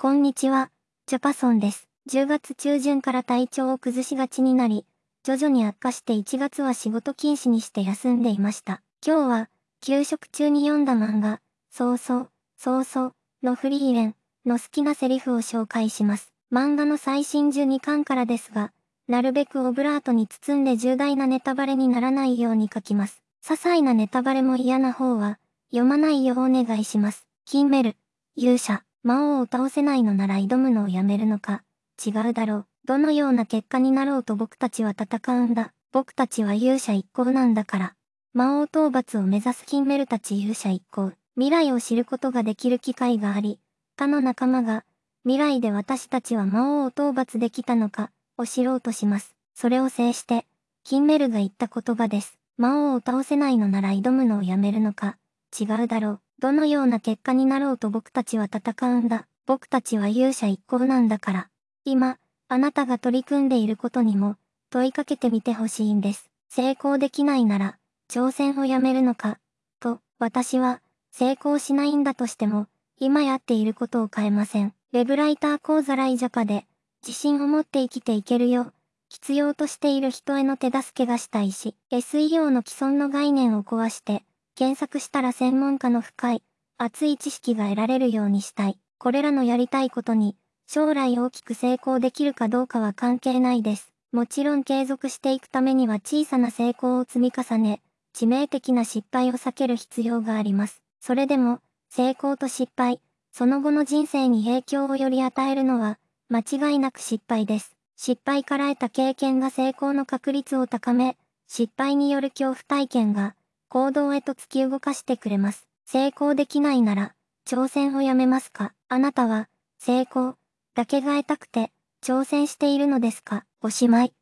[0.00, 0.70] こんにちは、
[1.06, 1.88] ジャパソンです。
[2.08, 4.86] 10月中旬から体調を崩しがちになり、
[5.24, 8.80] 徐々に悪化して1月は仕事禁止にして休んでいました。
[9.04, 9.48] 今日は、
[9.80, 11.40] 給食中に読んだ漫画、
[11.72, 14.14] そうそう、そうそう、のフリーレン
[14.46, 16.32] の好きなセリフを紹介します。
[16.52, 18.70] 漫画の最新12巻からですが、
[19.08, 23.20] なるべくオブラートに包んで重大なネタバレにならないように書きます。
[23.44, 25.40] 些細なネタバレも嫌な方は、
[25.70, 27.26] 読まないようお願いします。
[27.44, 27.96] キンメル、
[28.36, 31.62] 勇者、魔王を倒せないのなら挑むのをやめるのか、
[32.04, 32.66] 違うだろう。
[32.86, 35.72] どのような結果になろうと僕たちは戦うんだ。
[35.92, 37.94] 僕たちは勇者一行なんだから。
[38.34, 41.12] 魔王討伐を目指すキンメルたち勇者一行。
[41.36, 43.60] 未来を知ることができる機会があり、
[43.96, 44.84] 他の仲間が、
[45.22, 49.34] 未来で私たちは魔王を討伐できたのか、を知ろうとします。
[49.54, 50.44] それを制して、
[50.84, 52.38] キンメルが言った言葉です。
[52.58, 55.16] 魔王を倒せないのなら挑むのをやめるのか、
[55.58, 56.20] 違うだろう。
[56.40, 59.26] どのような結果になろうと僕たちは戦うんだ。
[59.46, 61.48] 僕たちは勇者一行なんだから。
[61.84, 64.36] 今、あなたが取り組んでいることにも、
[64.70, 66.30] 問いかけてみてほしいんです。
[66.48, 67.78] 成功できないなら、
[68.08, 69.38] 挑戦をやめるのか、
[69.80, 74.74] と、私は、成功しないんだとしても、今やっていることを変えません。
[74.92, 76.66] ウェブライター講座ライジャパで、
[77.06, 78.72] 自信を持って生きていけるよ。
[79.08, 84.22] 必要としている人への手助けがしたいし、SEO の既存の概念を壊して、
[84.58, 86.42] 検索したら専門家の深い、
[86.78, 88.76] 熱い知識が得られるようにしたい。
[88.98, 90.34] これらのやりたいことに、
[90.66, 93.92] 将来大きく成功できるかどうかは関係ないです。
[94.10, 100.82] もちろん継続していくためには小さな成功を積み重ね、致命的な失敗を避ける必要があります。
[100.98, 103.00] それでも、成功と失敗、
[103.30, 106.00] その後の人生に影響をより与えるのは、
[106.30, 107.76] 間違いなく失敗です。
[107.94, 113.36] 失敗から得た経験が成功の確率を高め、失敗による恐怖体験が、
[113.68, 115.68] 行動へと突き動かしてくれます。
[115.86, 117.14] 成功できないなら、
[117.46, 118.72] 挑戦をやめますか？
[118.88, 120.36] あなたは、成功、
[120.74, 121.70] だけが得たくて、
[122.02, 123.44] 挑戦しているのですか？
[123.60, 124.14] おしまい。